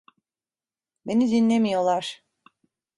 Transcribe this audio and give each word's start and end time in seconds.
Beni 1.05 1.31
dinlemiyorlar. 1.31 2.23